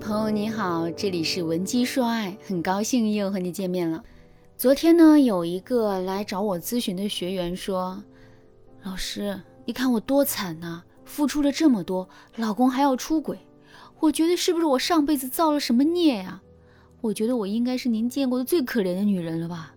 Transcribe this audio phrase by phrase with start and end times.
[0.00, 4.02] 朋友你好，这里是文姬说爱，很高兴又和你见面了。
[4.56, 8.02] 昨天呢，有一个来找我咨询的学员说
[8.82, 13.38] ：“老师，你看我多惨呐，付出了这么多，老公还要出轨，
[14.00, 16.40] 我觉得是不是我上辈子造了什么孽呀？
[17.02, 19.74] 我觉得我应该是您见过的最可怜的女人了吧？”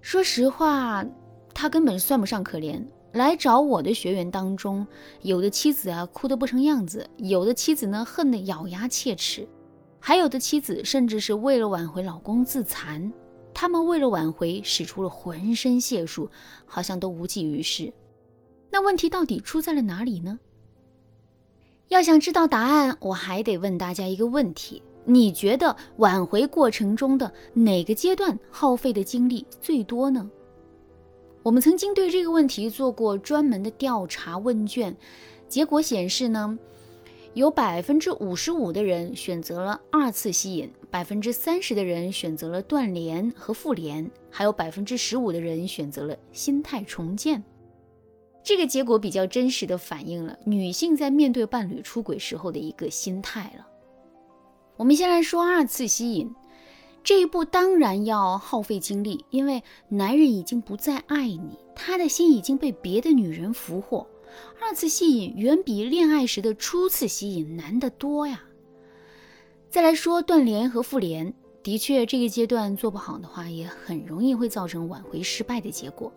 [0.00, 1.04] 说实话，
[1.52, 2.82] 她根本算不上可怜。
[3.12, 4.86] 来找我的学员当中，
[5.22, 9.48] 有的妻子啊哭得不成样子，有的妻子呢恨得咬牙切齿，
[9.98, 13.12] 还有的妻子甚至是为了挽回老公自残。
[13.52, 16.30] 他们为了挽回使出了浑身解数，
[16.64, 17.92] 好像都无济于事。
[18.70, 20.38] 那问题到底出在了哪里呢？
[21.88, 30.30] 要想知道答案，我还得问大家一个问题：你觉得挽回过程中的哪个阶段耗费的精力最多呢？
[31.42, 34.94] 我们曾经对这个问题做过专门的调查问卷，
[35.48, 36.58] 结果显示呢，
[37.32, 47.42] 有百分之五十五的人选择了二次吸引，百分之三十的人选择了断联和复联，还有百分之十五的人选择了心态重建。
[48.42, 53.66] 这个结果比较真实的反映了女性在面对伴侣出轨时候的一个心态了。
[54.76, 56.30] 我们先来说二次吸引。
[57.02, 64.06] 这一步当然要耗费精力，因为男人已经不再爱你，他的心已经被别的女人俘获。
[64.60, 68.42] 二次吸引远比恋爱时的初次吸引难得多呀。
[69.68, 76.12] 再来说断联和复联，的确这个阶段做不好的话，也很容易会造成挽回失败的结果。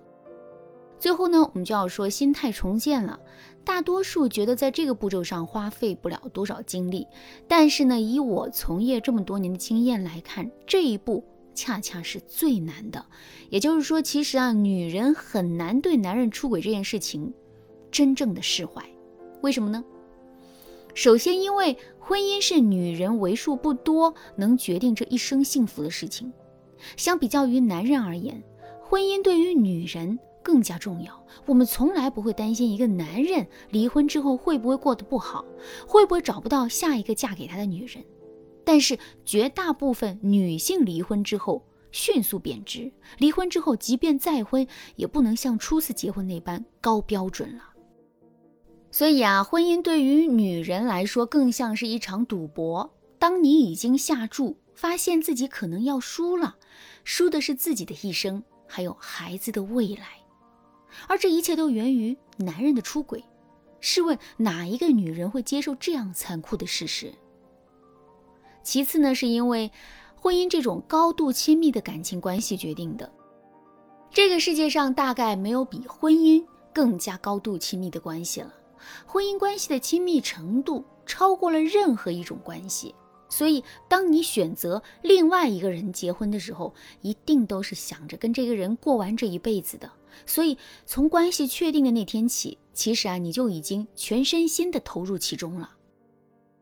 [0.99, 3.19] 最后呢，我们就要说心态重建了。
[3.65, 7.07] 大多数觉得在这个步骤上花费不了多少精力，
[7.47, 11.23] 但是呢，以我从业这么多年的经验来看，这一步
[11.55, 13.05] 恰恰是最难的。
[13.49, 17.33] 也就是说，其实啊，女人很难对男人出轨这件事情
[17.89, 18.83] 真正的释怀。
[19.41, 19.83] 为什么呢？
[20.93, 26.31] 首先，因为婚姻是女人为数不多能决定这一生幸福的事情。
[26.97, 28.43] 相比较于男人而言，
[28.81, 30.19] 婚姻对于女人。
[30.43, 35.43] 更加重要，我们从来不会担心一个男人离婚之后会不会过得不好，
[35.87, 38.03] 会不会找不到下一个嫁给他的女人。
[38.65, 47.63] 但是绝大部分女性离婚之后迅速贬值，离婚之后即便再婚，也不能像初次结婚那般高标准了。
[48.91, 52.93] 所以啊，婚姻对于女人来说更像是一场赌博。
[53.19, 56.55] 当你已经下注，发现自己可能要输了，
[57.03, 60.22] 输的是自己的一生，还有孩子的未来。
[61.07, 63.23] 而这一切都源于男人的出轨。
[63.79, 67.13] 试问哪一个女人会接受这样残酷的事实？
[68.63, 69.69] 其次呢，是因为
[70.15, 73.11] 婚姻这种高度亲密的感情关系决定的。
[74.09, 78.53] 这个世界上大概没有比婚姻更加高度亲密的关系了。
[79.05, 82.95] 婚姻关系的亲密程度超过了任何一种关系。
[83.35, 86.71] 所以，当你选择另外一个人结婚的时候，
[87.01, 89.91] 一定都是想着跟这个人过完这一辈子的。
[90.27, 90.55] 所以，
[90.85, 95.71] 从关系确定的那天起，其实啊，你就已经全身心的投入其中了。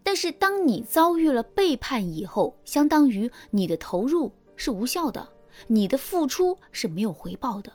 [0.02, 5.28] 但是，当你遭遇了背叛以后，相当于你的投入是无效的，
[5.68, 7.74] 你的付出是没有回报的。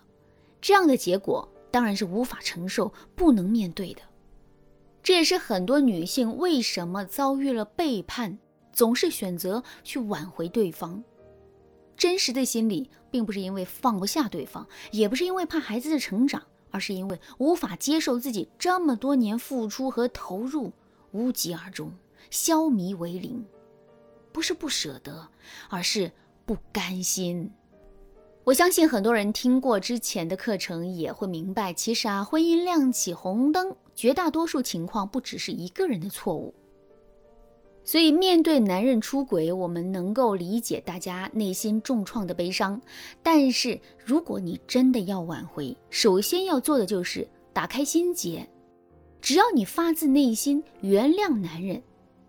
[0.63, 4.01] 这样的结果当然是无法承受、不能面对的。
[5.03, 8.39] 这也是很多女性为什么遭遇了背叛，
[8.77, 11.03] 总是选择去挽回对方。
[11.97, 20.71] 真实的心理并不是因为放不下对方，也不是因为怕孩子的成长，而是因为无法接受自己这么多年付出和投入
[21.13, 21.91] 无疾而终，
[22.31, 23.43] 消弭为零。
[24.31, 25.27] 不是不舍得，
[25.71, 26.13] 而是
[26.45, 27.51] 不甘心。
[28.45, 36.55] 我相信很多人听过之前的课程也会明白，其实啊，婚姻亮起红灯，绝大多数情况不只是一个人的错误。
[37.87, 42.83] 所以，面对男人出轨，我们能够理解大家内心重创的悲伤。
[43.23, 48.45] 但是，如果你真的要挽回，首先要做的就是打开心结。
[49.21, 51.81] 只要你发自内心原谅男人，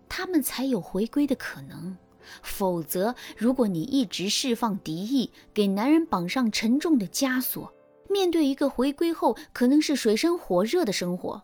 [0.08, 1.96] 他们才有回归的可能。
[2.40, 7.72] 否则，如果你一直释放敌意，给男人绑上沉重的枷锁，
[8.08, 11.42] 面对一个回归后可能是水深火热的生活，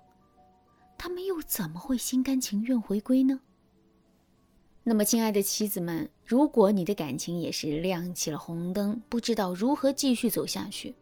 [0.97, 3.41] 他们又怎么会心甘情愿回归呢？
[4.87, 10.95] 那么，亲爱的妻子们，如果你的感情也是亮起了红灯，不知道如何继续走下去，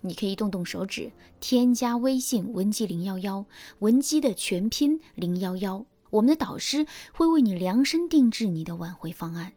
[0.00, 1.10] 你可以动动手指，
[1.40, 3.44] 添加微信文姬零幺幺，
[3.80, 9.52] 文姬的全拼零幺幺，我们的导师会为你量身定制你的挽回方案。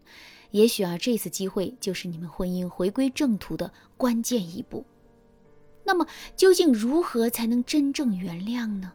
[0.49, 4.83] 也许啊，这次机会就是你们婚姻回归正途的关键一步。
[5.83, 8.93] 那么，究竟如何才能真正原谅呢？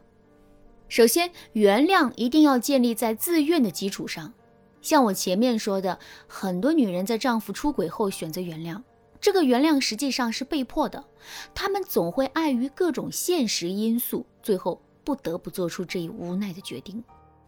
[0.89, 4.33] 首先，原谅一定要建立在自愿的基础上。
[4.81, 8.81] 像我前面说的，很多女人在丈夫出轨后选择原谅，
[9.19, 11.03] 这个原谅实际上是被迫的，
[11.53, 17.03] 她们总会碍于各种现实因素，最后不得不做出这一无奈的决定。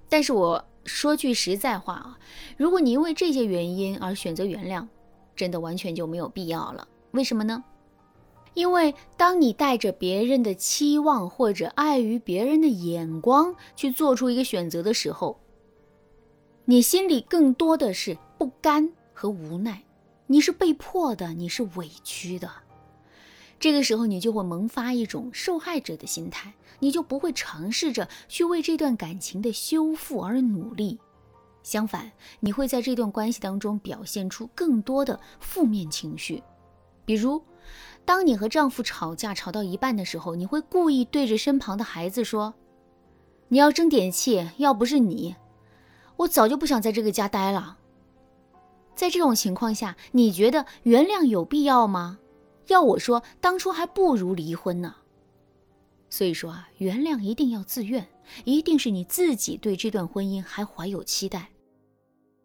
[0.10, 2.20] 但是我说句实在话啊，
[2.58, 4.86] 如果你因为这些原因而选择原谅，
[5.36, 6.88] 真的完全就没有必要了。
[7.12, 7.64] 为什么呢？
[8.54, 15.40] 因为当你带着别人的期望或者碍于别人的眼光去做出一个选择的时候，
[16.66, 19.84] 你心里更多的是不甘和无奈，
[20.28, 22.50] 你是被迫的，你是委屈的。
[23.60, 31.00] 这个时候，你就会萌发一种受害者的心态，你就不会尝试着去为这段感情的修复而努力。
[31.64, 36.42] 相反，你会在这段关系当中表现出更多的负面情绪，
[37.06, 37.42] 比如，
[38.06, 42.54] 当你和丈夫吵架吵到一半的时候，你会故意对着身旁的孩子说
[43.50, 45.36] ：“你要争点气，要不是你。”
[46.22, 47.78] 我早就不想在这个家待了。
[48.96, 52.20] 在这种情况下，你觉得原谅有必要吗？
[52.68, 54.96] 要我说，当初还不如离婚呢。
[56.10, 58.08] 所以说啊，原谅一定要自愿，
[58.44, 61.50] 一定是你自己对这段婚姻还怀有期待。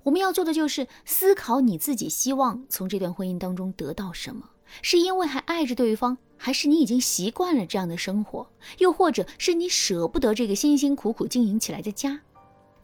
[0.04, 4.48] 我们要做的就是思考你自己希望从这段婚姻当中得到什么，
[4.80, 12.22] 是因为还爱着对方，还是你已经习惯了这样的生活，又或者是你舍不得这个辛辛苦苦经营起来的家？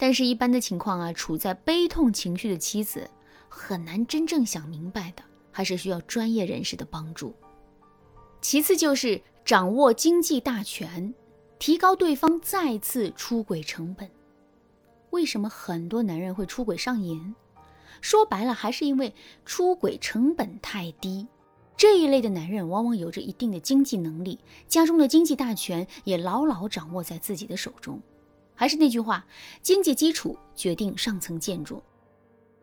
[0.02, 3.08] 但是，一般的情况啊，处在悲痛情绪的妻子
[3.48, 5.22] 很难真正想明白的，
[5.52, 7.32] 还是需要专业人士的帮助。
[8.40, 11.14] 其次就是掌握经济大权，
[11.60, 14.10] 提高对方再次出轨成本。
[15.10, 17.36] 为什么很多男人会出轨上瘾？
[18.00, 19.14] 说白了，还是因为
[19.44, 21.28] 出轨成本太低。
[21.76, 28.02] 这一类的男人往往有着一定的经济能力，家中的经济大权也牢牢掌握在自己的手中。
[28.54, 29.26] 还是那句话，
[29.60, 31.82] 经济基础决定上层建筑。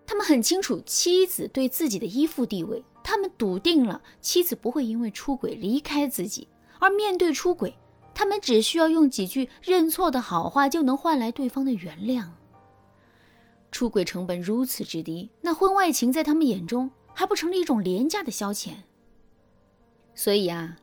[0.05, 6.47] 他们很清楚妻子对自己的依附地位，他们笃定了妻子不会因为出轨离开自己。
[6.79, 7.75] 而面对出轨，
[8.15, 12.25] 他们只需要用几句认错的好话，就能换来对方的原谅。
[13.71, 18.71] 出轨成本如此之低，那婚外情在他们眼中还不成了一种廉价的消遣？
[20.15, 20.77] 所以啊。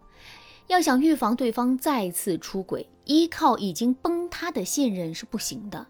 [0.69, 5.87] 要想预防对方再次出轨，依靠已经崩塌的信任是不行的，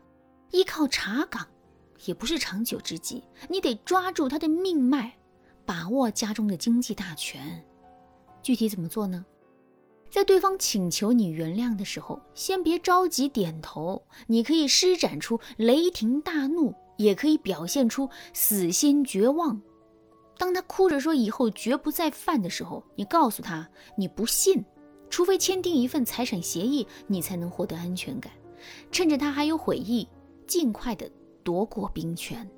[0.51, 1.47] 依靠查岗
[2.05, 3.25] 也不是长久之计。
[3.49, 5.15] 你得抓住他的命脉，
[5.65, 7.65] 把握家中的经济大权。
[8.43, 9.25] 具体怎么做呢？
[10.11, 19.61] 在对方请求你原谅的时候，先别着急点头，你可以施展出雷霆大怒，也可以表现出死心绝望。
[20.39, 24.65] 当他哭着说以后绝不再犯的时候，你告诉他你不信，
[25.09, 28.33] 除非签订一份财产协议，你才能获得安全感。
[28.91, 30.07] 趁着他还有悔意，
[30.47, 31.11] 尽快的
[31.43, 32.49] 夺过兵权。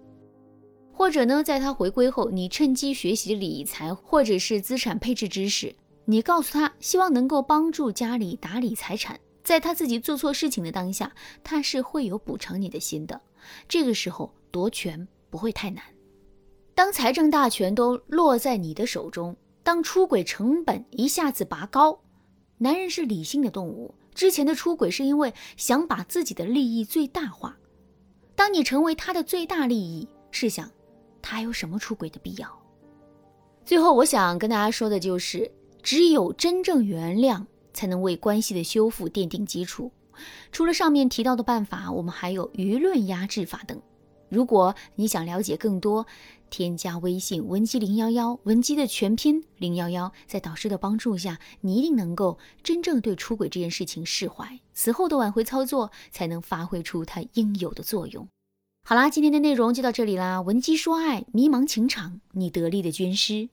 [0.93, 5.73] 或者呢，在他回归后，你趁机学习理财或者是资产配置知识，
[6.05, 9.19] 你告诉他希望能够帮助家里打理财产。
[9.45, 11.13] 在他自己做错事情的当下，
[11.45, 13.21] 他是会有补偿你的心的。
[13.69, 15.85] 这个时候夺权不会太难。
[16.79, 21.99] 当财政大权都落在你的手中，当出轨成本一下子拔高，
[22.59, 27.59] 男人是理性的动物，之前的出轨是因为想把自己的利益最大化。
[28.37, 30.71] 当你成为他的最大利益，试想，
[31.21, 32.49] 他还有什么出轨的必要？
[33.65, 35.51] 最后，我想跟大家说的就是，
[35.83, 39.91] 只有真正原谅，才能为关系的修复奠定基础。
[40.53, 43.83] 除了上面提到的办法，我们还有舆论压制法等。
[44.31, 46.07] 如果你想了解更多，
[46.51, 58.29] 添加微信文姬零幺幺，文姬的全拼零幺幺，在导师的帮助下，你一定能够真正对出轨这件事情释怀，此后的挽回操作才能发挥出它应有的作用。
[58.85, 63.51] 好啦，今天的内容就到这里啦，文姬说爱，迷茫情场，你得力的军师。